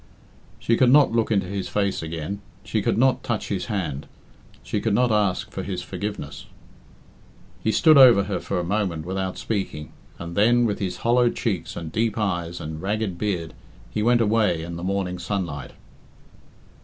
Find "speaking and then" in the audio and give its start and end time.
9.37-10.65